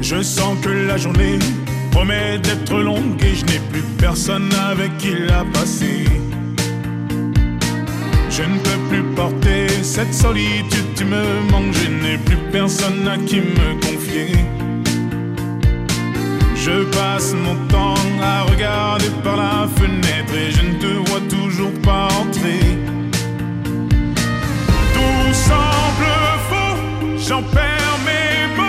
Je 0.01 0.21
sens 0.21 0.55
que 0.61 0.69
la 0.69 0.97
journée 0.97 1.39
promet 1.91 2.37
d'être 2.37 2.77
longue 2.77 3.19
et 3.23 3.33
je 3.33 3.45
n'ai 3.45 3.59
plus 3.71 3.81
personne 3.97 4.49
avec 4.69 4.95
qui 4.99 5.15
la 5.27 5.45
passer. 5.51 6.05
Je 8.29 8.43
ne 8.43 8.59
peux 8.59 8.79
plus 8.89 9.03
porter 9.15 9.67
cette 9.81 10.13
solitude, 10.13 10.93
tu 10.95 11.05
me 11.05 11.51
manques, 11.51 11.73
je 11.73 11.89
n'ai 11.89 12.17
plus 12.19 12.37
personne 12.51 13.07
à 13.07 13.17
qui 13.17 13.37
me 13.37 13.81
confier. 13.81 14.58
Je 16.69 16.83
passe 16.83 17.33
mon 17.33 17.55
temps 17.67 17.95
à 18.21 18.43
regarder 18.43 19.09
par 19.23 19.37
la 19.37 19.67
fenêtre 19.75 20.33
et 20.35 20.51
je 20.51 20.61
ne 20.61 20.73
te 20.79 21.09
vois 21.09 21.21
toujours 21.21 21.73
pas 21.81 22.07
entrer. 22.21 22.59
Tout 24.93 25.33
semble 25.33 26.11
faux, 26.49 26.77
j'en 27.27 27.41
perds 27.41 27.99
mes 28.05 28.55
mots. 28.55 28.68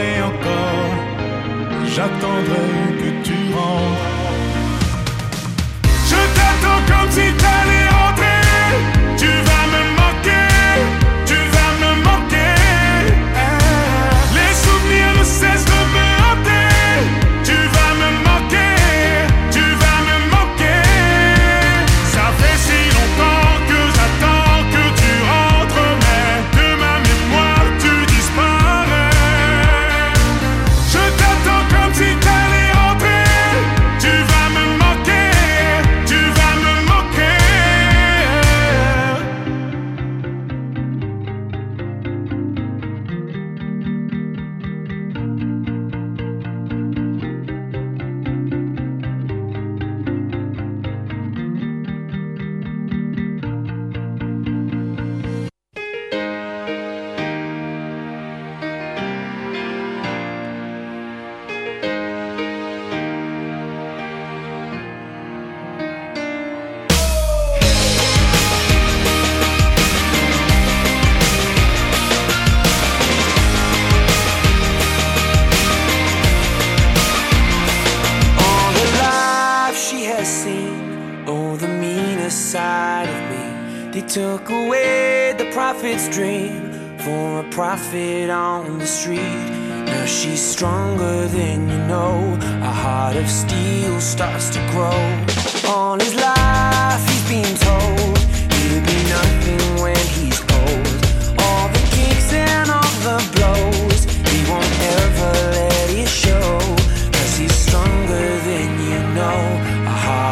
et 0.00 0.22
encore, 0.22 0.94
j'attendrai 1.94 2.68
que 3.00 3.10
tu 3.26 3.36
rentres. 3.54 4.08
Je 6.10 6.20
t'attends 6.36 6.82
comme 6.90 7.10
si 7.10 7.32
t'avais 7.42 7.57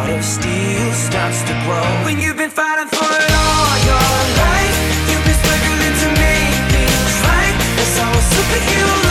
heart 0.07 0.19
of 0.19 0.25
steel 0.25 0.93
starts 0.93 1.43
to 1.43 1.55
grow. 1.65 1.83
When 2.05 2.21
you've 2.21 2.37
been 2.37 2.51
fighting 2.51 2.89
for 2.89 3.11
it 3.25 3.33
all 3.45 3.77
your 3.91 4.11
life 4.43 4.77
You've 5.11 5.25
been 5.25 5.39
struggling 5.43 5.97
to 6.03 6.09
make 6.23 6.55
things 6.75 7.15
right. 7.27 7.57
That's 7.77 7.99
how 7.99 8.11
a 8.11 8.23
superhero 8.35 9.06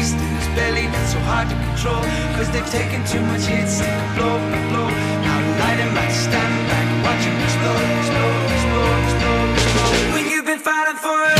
these 0.00 0.12
dudes 0.12 0.48
barely 0.56 0.86
been 0.88 1.06
so 1.06 1.18
hard 1.28 1.46
to 1.50 1.56
control 1.68 2.00
Cause 2.36 2.48
they've 2.52 2.70
taken 2.70 3.04
too 3.04 3.20
much 3.30 3.44
hits 3.44 3.78
to 3.80 3.90
blow, 4.16 4.36
blow. 4.72 4.88
Now 5.24 5.38
light 5.60 5.80
a 5.84 5.88
match, 5.92 6.14
stand 6.14 6.54
back, 6.70 6.88
watch 7.04 7.22
them 7.26 7.36
explode, 7.44 7.88
explode, 8.00 8.48
explode, 8.56 9.00
explode, 9.04 9.50
explode 9.56 10.14
When 10.14 10.24
you've 10.30 10.46
been 10.46 10.58
fighting 10.58 10.96
for 10.96 11.20
it 11.32 11.39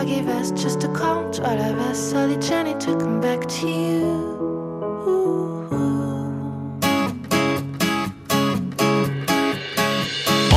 soggy 0.00 0.22
vest, 0.22 0.56
just 0.56 0.82
a 0.84 0.88
all 1.40 1.60
of 1.60 1.78
a 1.78 1.94
the 1.94 2.38
journey 2.40 2.74
to 2.78 2.96
come 2.96 3.20
back 3.20 3.46
to 3.46 3.68
you. 3.68 4.04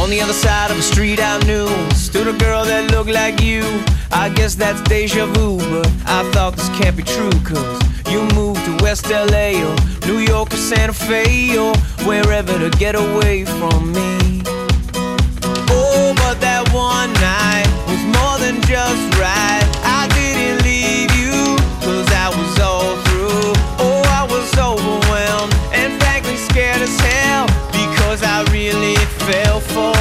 On 0.01 0.09
the 0.09 0.21
other 0.21 0.33
side 0.33 0.71
of 0.71 0.77
the 0.77 0.83
street 0.83 1.19
I 1.19 1.39
knew 1.45 1.67
Stood 1.93 2.27
a 2.27 2.37
girl 2.37 2.63
that 2.63 2.91
looked 2.91 3.09
like 3.09 3.41
you. 3.41 3.63
I 4.11 4.29
guess 4.29 4.55
that's 4.55 4.81
deja 4.83 5.25
vu 5.25 5.57
But 5.57 5.87
I 6.05 6.29
thought 6.31 6.55
this 6.55 6.69
can't 6.79 6.95
be 6.95 7.03
true 7.03 7.35
Cause 7.43 7.81
you 8.11 8.21
moved 8.35 8.63
to 8.65 8.83
West 8.83 9.09
LA 9.09 9.49
Or 9.67 9.75
New 10.07 10.19
York 10.19 10.53
or 10.53 10.57
Santa 10.57 10.93
Fe 10.93 11.57
Or 11.57 11.75
wherever 12.07 12.57
to 12.59 12.69
get 12.77 12.95
away 12.95 13.45
from 13.45 13.91
me. 13.91 14.43
Oh, 15.75 16.13
but 16.17 16.39
that 16.39 16.69
one 16.71 17.11
night 17.13 17.82
just 18.61 19.03
right. 19.19 19.67
I 19.83 20.07
didn't 20.13 20.63
leave 20.63 21.13
I 22.25 22.29
was 22.29 22.59
all 22.59 22.95
through. 23.03 23.53
Oh, 23.79 24.01
I 24.07 24.23
was 24.23 24.49
overwhelmed 24.57 25.53
and 25.73 26.01
frankly 26.01 26.37
scared 26.37 26.81
as 26.81 26.97
hell 26.99 27.47
because 27.71 28.23
I 28.23 28.43
really 28.51 28.95
fell 29.25 29.59
for. 29.59 29.92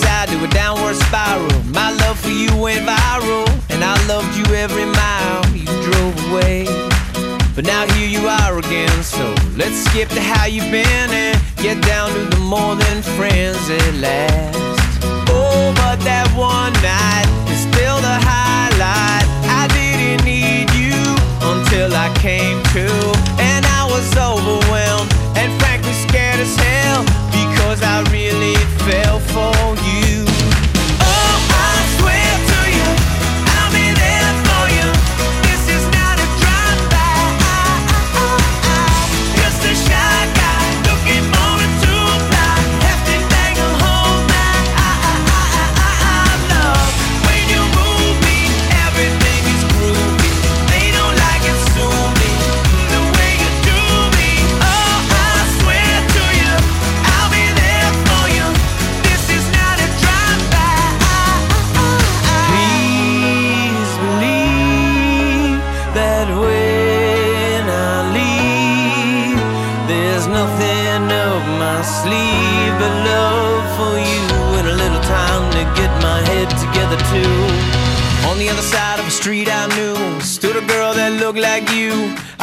Upside 0.00 0.28
to 0.28 0.44
a 0.44 0.48
downward 0.48 0.96
spiral. 0.96 1.62
My 1.64 1.92
love 1.92 2.18
for 2.18 2.30
you 2.30 2.54
went 2.56 2.86
viral, 2.86 3.48
and 3.70 3.84
I 3.84 3.94
loved 4.06 4.36
you 4.36 4.44
every 4.54 4.86
mile 4.86 5.44
you 5.54 5.66
drove 5.84 6.30
away. 6.30 6.64
But 7.54 7.64
now 7.64 7.86
here 7.94 8.08
you 8.08 8.26
are 8.26 8.58
again, 8.58 9.02
so 9.02 9.34
let's 9.56 9.76
skip 9.84 10.08
to 10.10 10.20
how 10.20 10.46
you've 10.46 10.70
been 10.70 11.10
and 11.10 11.38
get 11.56 11.82
down 11.82 12.10
to 12.12 12.36
the 12.36 12.40
more 12.40 12.74
than 12.76 13.02
friends 13.16 13.68
at 13.68 13.94
last. 13.94 14.58
Oh, 15.28 15.72
but 15.76 15.98
that 16.04 16.28
one 16.36 16.72
night 16.80 17.28
is 17.52 17.60
still 17.60 17.98
the 18.00 18.16
highlight. 18.30 19.26
I 19.44 19.68
didn't 19.68 20.24
need 20.24 20.70
you 20.72 20.96
until 21.42 21.92
I 21.94 22.08
came 22.18 22.62
to, 22.74 22.86
and 23.38 23.66
I 23.66 23.84
was 23.90 24.06
overwhelmed 24.16 25.12
and 25.36 25.50
frankly 25.60 25.92
scared 25.92 26.40
as 26.40 26.56
hell 26.56 27.29
because 27.80 28.06
I 28.06 28.12
really 28.12 28.54
fell 28.84 29.18
for 29.20 29.76
you. 29.84 29.99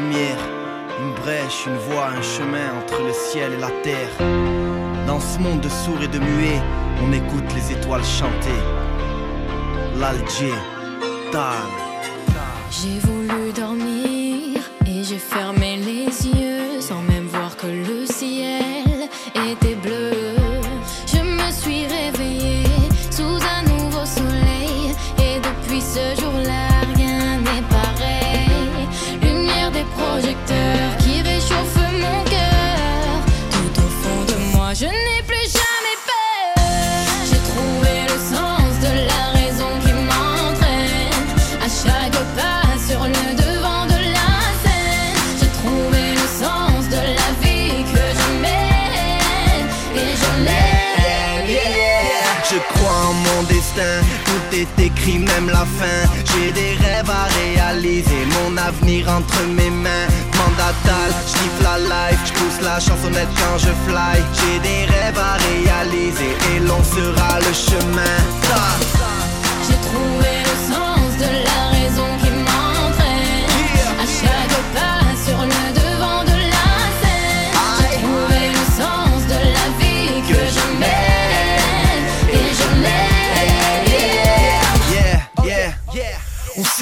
Une 0.00 1.12
brèche, 1.22 1.66
une 1.66 1.76
voie, 1.76 2.10
un 2.16 2.22
chemin 2.22 2.78
entre 2.78 3.02
le 3.02 3.12
ciel 3.12 3.54
et 3.54 3.60
la 3.60 3.70
terre. 3.82 4.14
Dans 5.08 5.18
ce 5.18 5.38
monde 5.40 5.60
de 5.60 5.68
sourds 5.68 6.02
et 6.02 6.06
de 6.06 6.20
muets, 6.20 6.62
on 7.02 7.12
écoute 7.12 7.52
les 7.54 7.72
étoiles 7.72 8.04
chanter. 8.04 8.60
L'Alger, 9.98 10.54
Tal. 11.32 11.70
J'ai 12.70 13.00
voulu 13.00 13.52
dormir 13.52 14.60
et 14.86 15.02
j'ai 15.02 15.18
fermé 15.18 15.67
même 55.16 55.48
la 55.48 55.64
fin. 55.78 56.00
J'ai 56.26 56.52
des 56.52 56.74
rêves 56.84 57.10
à 57.10 57.24
réaliser, 57.40 58.26
mon 58.36 58.56
avenir 58.56 59.08
entre 59.08 59.42
mes 59.56 59.70
mains. 59.70 60.08
Mandatal, 60.36 61.10
je 61.26 61.64
la 61.64 61.78
life, 61.78 62.20
je 62.26 62.32
pousse 62.32 62.60
la 62.62 62.78
chansonnette 62.78 63.32
quand 63.36 63.58
je 63.58 63.72
fly. 63.86 64.18
J'ai 64.34 64.58
des 64.60 64.84
rêves 64.92 65.18
à 65.18 65.36
réaliser 65.48 66.32
et 66.52 66.60
l'on 66.60 66.82
sera 66.84 67.38
le 67.38 67.52
chemin. 67.54 68.97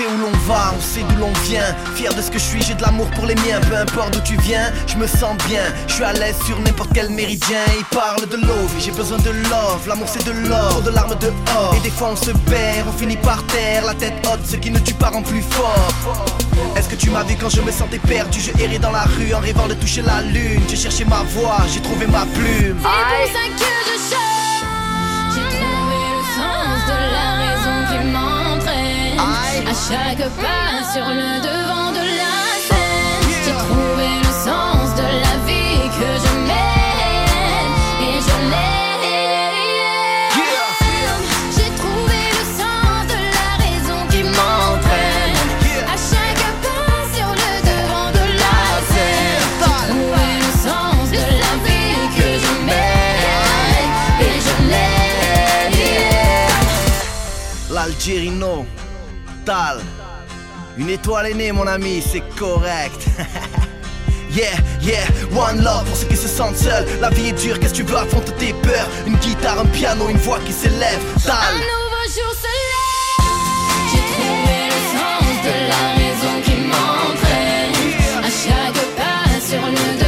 Sait 0.06 0.14
où 0.14 0.18
l'on 0.20 0.38
va, 0.46 0.74
on 0.76 0.80
sait 0.80 1.02
d'où 1.08 1.16
l'on 1.20 1.32
vient. 1.44 1.74
Fier 1.94 2.12
de 2.14 2.22
ce 2.22 2.30
que 2.30 2.38
je 2.38 2.44
suis, 2.44 2.62
j'ai 2.62 2.74
de 2.74 2.82
l'amour 2.82 3.08
pour 3.10 3.26
les 3.26 3.34
miens. 3.34 3.60
Peu 3.68 3.76
importe 3.76 4.12
d'où 4.14 4.20
tu 4.20 4.36
viens, 4.42 4.72
je 4.86 4.96
me 4.96 5.06
sens 5.06 5.36
bien. 5.48 5.62
Je 5.86 5.94
suis 5.94 6.04
à 6.04 6.12
l'aise 6.12 6.36
sur 6.44 6.58
n'importe 6.60 6.90
quel 6.94 7.10
méridien. 7.10 7.64
Il 7.78 7.84
parle 7.96 8.26
de 8.28 8.36
love, 8.36 8.72
j'ai 8.78 8.92
besoin 8.92 9.18
de 9.18 9.30
love. 9.30 9.88
L'amour 9.88 10.08
c'est 10.08 10.24
de 10.24 10.32
l'or, 10.48 10.82
de 10.82 10.90
larmes 10.90 11.16
dehors. 11.20 11.74
Et 11.76 11.80
des 11.80 11.90
fois 11.90 12.10
on 12.12 12.16
se 12.16 12.30
perd, 12.30 12.88
on 12.88 12.92
finit 12.98 13.16
par 13.16 13.42
terre. 13.46 13.84
La 13.84 13.94
tête 13.94 14.14
haute, 14.26 14.44
ce 14.44 14.56
qui 14.56 14.70
ne 14.70 14.78
tue 14.78 14.94
pas 14.94 15.10
rend 15.10 15.22
plus 15.22 15.42
fort. 15.42 15.94
Est-ce 16.76 16.88
que 16.88 16.96
tu 16.96 17.10
m'as 17.10 17.22
vu 17.24 17.36
quand 17.40 17.48
je 17.50 17.60
me 17.60 17.70
sentais 17.70 17.98
perdu 17.98 18.40
Je 18.40 18.62
errais 18.62 18.78
dans 18.78 18.92
la 18.92 19.04
rue 19.04 19.34
en 19.34 19.40
rêvant 19.40 19.66
de 19.66 19.74
toucher 19.74 20.02
la 20.02 20.22
lune? 20.22 20.62
J'ai 20.68 20.76
cherché 20.76 21.04
ma 21.04 21.22
voix, 21.34 21.58
j'ai 21.72 21.80
trouvé 21.80 22.06
ma 22.06 22.26
plume. 22.26 22.78
C'est 22.80 23.06
pour 23.10 23.26
ça 23.32 23.44
que 23.48 23.70
je 23.86 23.96
chante. 24.10 24.64
J'ai 25.34 25.48
trouvé 25.58 25.98
le 26.16 26.22
sens 26.36 26.78
de 26.86 26.96
la 27.16 27.28
raison 27.42 27.74
qui 27.88 28.06
m'entraîne 28.06 28.25
à 29.64 29.72
chaque 29.72 30.28
pas 30.36 30.84
sur 30.92 31.06
le 31.06 31.40
devant 31.40 31.90
de 31.92 32.04
la 32.20 32.36
scène. 32.66 33.22
J'ai 33.44 33.52
trouvé 33.52 34.08
le 34.22 34.32
sens 34.44 34.94
de 34.96 35.06
la 35.24 35.34
vie 35.46 35.88
que 35.98 36.10
je 36.24 36.32
mène 36.50 37.72
et 38.02 38.16
je 38.20 38.36
l'aime. 38.50 38.84
J'ai 41.56 41.70
trouvé 41.82 42.18
le 42.38 42.44
sens 42.60 43.00
de 43.12 43.18
la 43.36 43.50
raison 43.64 44.00
qui 44.10 44.22
m'entraîne 44.24 45.40
à 45.86 45.96
chaque 45.96 46.46
pas 46.66 46.98
sur 47.14 47.30
le 47.42 47.52
devant 47.70 48.08
de 48.12 48.24
la 48.42 48.60
scène. 48.90 49.44
J'ai 49.60 49.76
trouvé 49.88 50.26
le 50.44 50.50
sens 50.68 51.04
de 51.10 51.24
la 51.42 51.52
vie 51.64 52.00
que 52.16 52.28
je 52.44 52.52
mène 52.66 53.90
et 54.20 54.36
je 54.46 54.54
l'aime. 54.70 55.76
L'Algérino, 57.70 58.54
Une 60.76 60.90
étoile 60.90 61.28
est 61.28 61.34
née, 61.34 61.52
mon 61.52 61.66
ami, 61.66 62.02
c'est 62.02 62.22
correct. 62.36 63.06
Yeah, 64.28 64.52
yeah, 64.82 65.06
one 65.34 65.64
love 65.64 65.86
pour 65.86 65.96
ceux 65.96 66.08
qui 66.08 66.16
se 66.16 66.28
sentent 66.28 66.58
seuls. 66.58 66.84
La 67.00 67.08
vie 67.08 67.28
est 67.28 67.40
dure, 67.40 67.58
qu'est-ce 67.58 67.72
que 67.72 67.78
tu 67.78 67.82
veux 67.84 67.96
affronter 67.96 68.32
tes 68.32 68.52
peurs 68.52 68.86
Une 69.06 69.16
guitare, 69.16 69.60
un 69.60 69.64
piano, 69.64 70.10
une 70.10 70.18
voix 70.18 70.38
qui 70.44 70.52
s'élève. 70.52 71.00
Un 71.26 71.54
nouveau 71.54 72.04
jour 72.04 72.34
se 72.34 72.52
lève. 72.52 73.24
J'ai 73.90 74.04
trouvé 74.12 74.58
le 74.68 74.80
sens 74.92 75.42
de 75.46 75.54
la 75.70 75.84
raison 75.94 76.42
qui 76.44 76.56
m'entraîne 76.68 78.24
à 78.24 78.28
chaque 78.28 78.82
pas 78.94 79.40
sur 79.40 79.64
le 79.64 80.05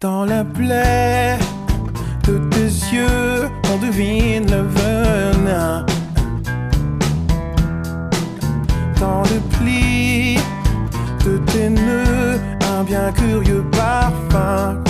Dans 0.00 0.24
la 0.24 0.44
plaie 0.44 1.36
de 2.24 2.38
tes 2.50 2.68
yeux, 2.94 3.50
on 3.72 3.78
devine 3.84 4.48
le 4.48 4.62
venin. 4.62 5.84
Dans 9.00 9.22
le 9.22 9.40
pli 9.58 10.38
de 11.26 11.38
tes 11.50 11.70
nœuds, 11.70 12.38
un 12.72 12.84
bien 12.84 13.10
curieux 13.10 13.64
parfum 13.72 14.84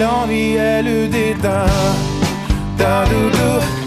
L'envie 0.00 0.56
et 0.56 0.80
le 0.82 1.08
dédain. 1.08 1.66
D'un 2.78 3.04
doudou. 3.04 3.79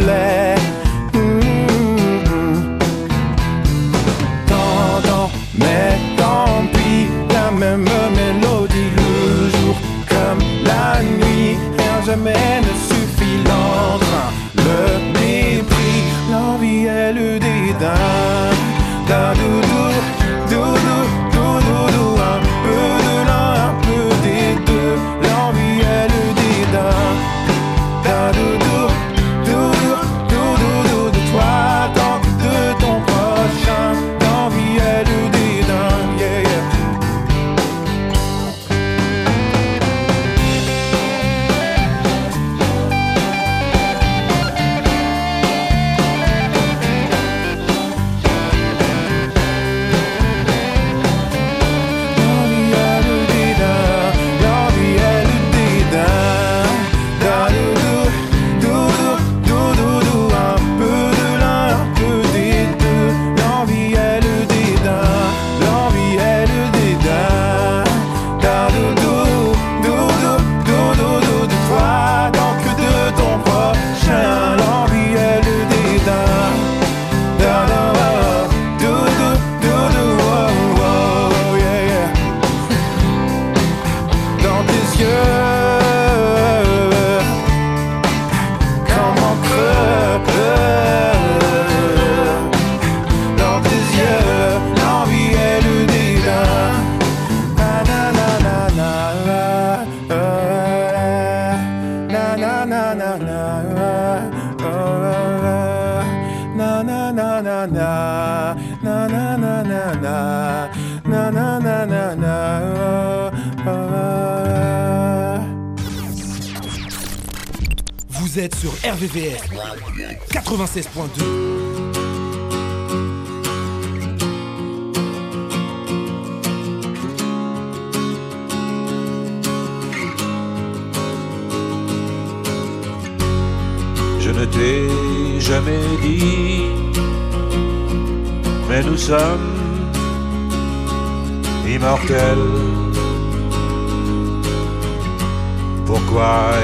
Let. 0.00 0.55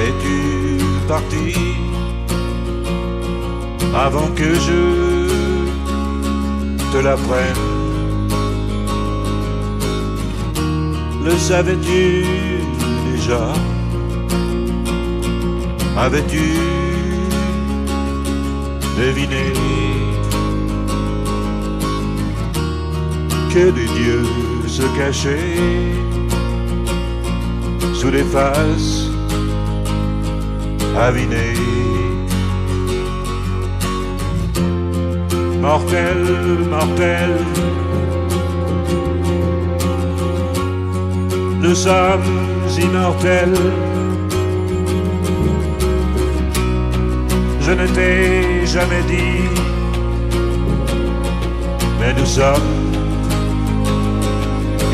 es-tu 0.07 0.85
parti 1.07 1.55
avant 3.95 4.29
que 4.39 4.51
je 4.67 4.83
te 6.93 6.99
l'apprenne? 6.99 7.65
Le 11.25 11.37
savais-tu 11.39 12.25
déjà? 13.11 13.45
Avais-tu 15.97 16.47
deviné 18.99 19.47
que 23.53 23.71
des 23.71 23.89
dieux 23.99 24.27
se 24.67 24.83
cachaient 24.99 25.93
sous 27.95 28.11
les 28.11 28.25
faces 28.25 29.12
aviné. 30.97 31.55
Mortel, 35.61 36.19
mortel, 36.71 37.31
nous 41.61 41.75
sommes 41.75 42.23
immortels. 42.79 43.59
Je 47.61 47.71
ne 47.71 47.87
t'ai 47.87 48.67
jamais 48.67 49.03
dit, 49.09 49.49
mais 52.01 52.13
nous 52.19 52.27
sommes 52.27 52.73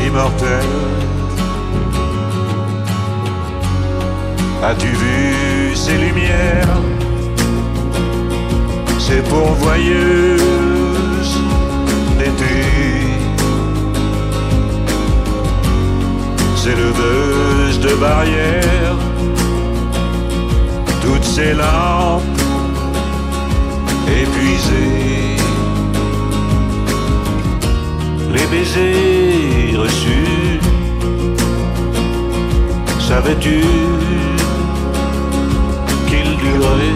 immortels. 0.05 0.75
As-tu 4.61 4.87
vu 4.87 5.58
ses 5.79 5.97
lumières, 5.97 6.77
ses 8.99 9.21
pourvoyeuses 9.31 10.39
d'été, 12.19 12.57
ses 16.61 16.75
leveuses 16.83 17.79
de 17.79 17.93
barrières, 17.95 18.99
toutes 21.01 21.23
ses 21.23 21.53
lampes 21.53 22.23
épuisées. 24.21 25.37
Les 28.33 28.47
baisers 28.51 29.77
reçus, 29.79 30.59
savais-tu 32.99 33.63
degré. 36.59 36.91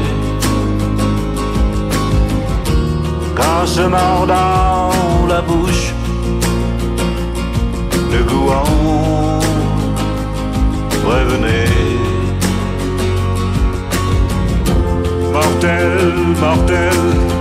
Quand 3.35 3.65
se 3.65 3.81
dans 3.81 5.27
la 5.27 5.41
bouche, 5.41 5.93
le 8.11 8.23
gouon 8.23 9.39
revenait. 11.05 11.69
Mortel, 15.33 16.13
mortel. 16.39 17.32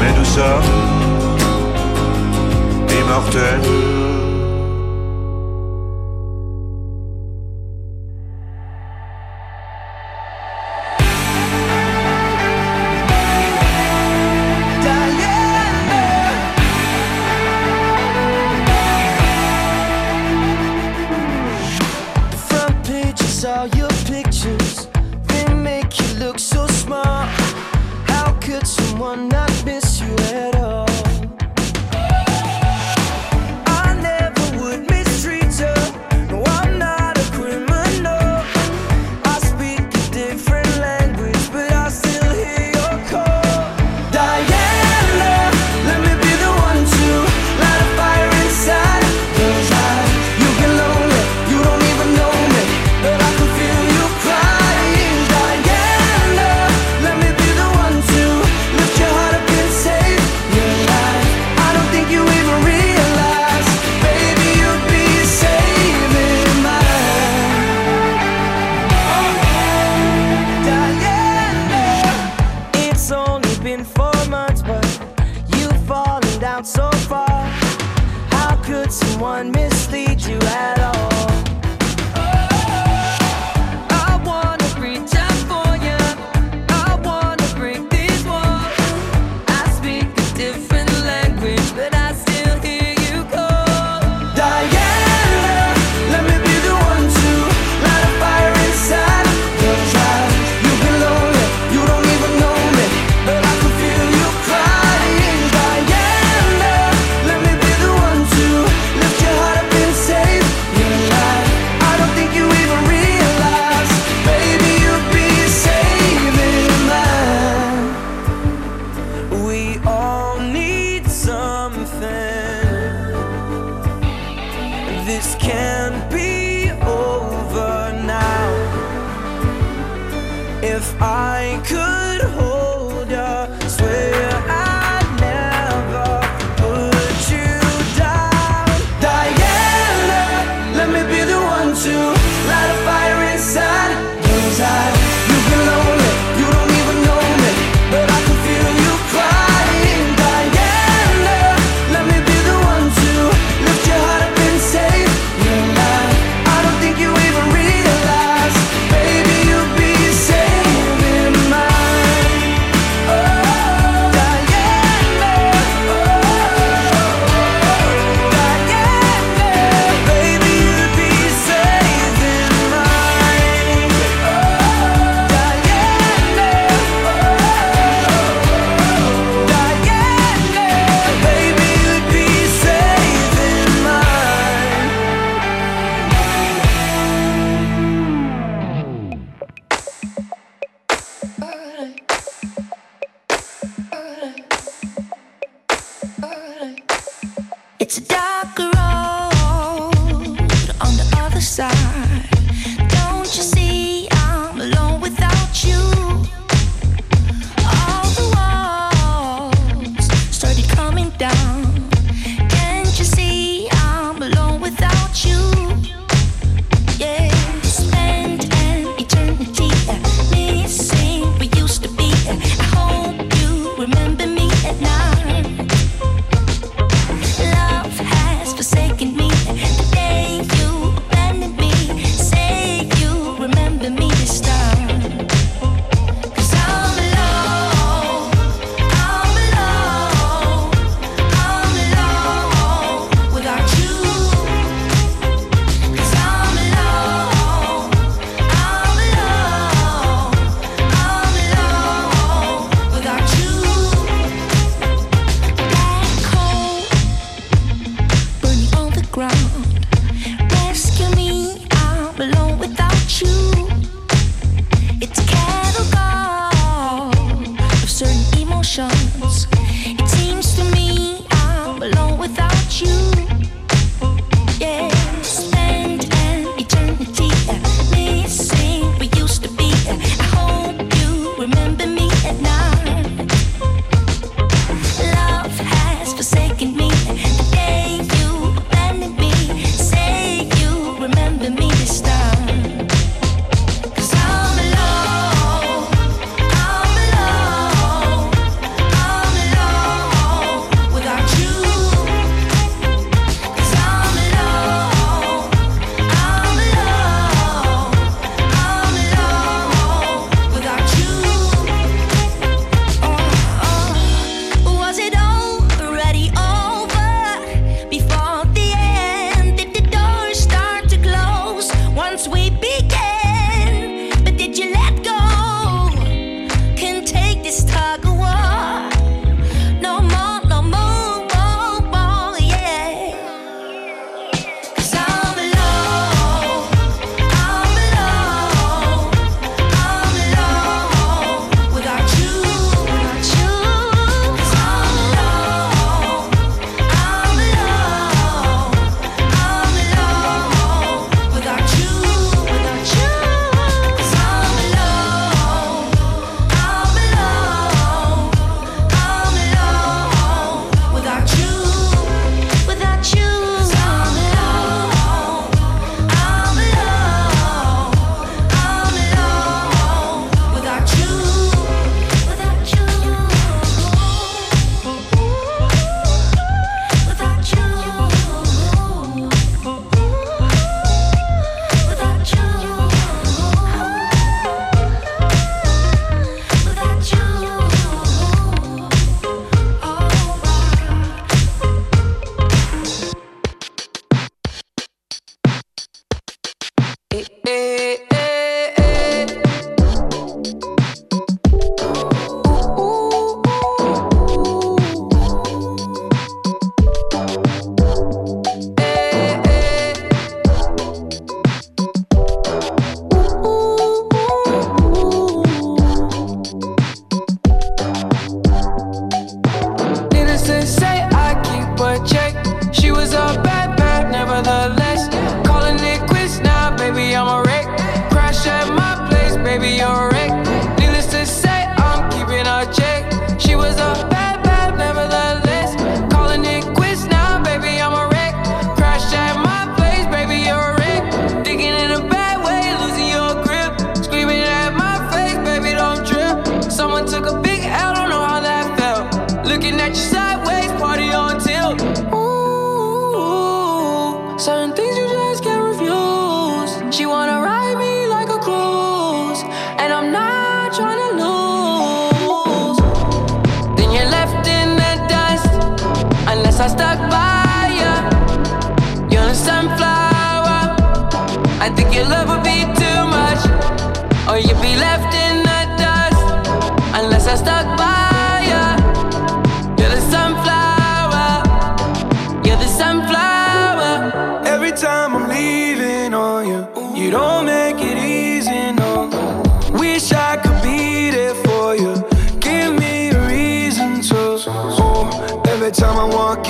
Mais 0.00 0.12
nous 0.16 0.24
sommes 0.24 0.70
immortels. 3.00 3.99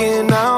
Walking 0.01 0.31
out, 0.31 0.50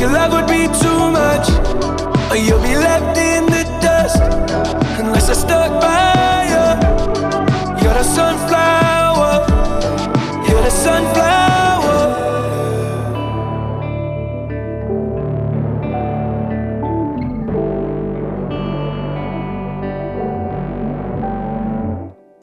your 0.00 0.10
love 0.10 0.32
would 0.32 0.46
be 0.46 0.64
too 0.80 1.10
much, 1.12 1.46
or 2.30 2.36
you'll 2.36 2.62
be 2.62 2.74
left 2.74 3.18
in 3.18 3.44
the 3.44 3.64
dust. 3.82 4.22
Unless 4.98 5.28
I 5.28 5.34
by 5.34 5.59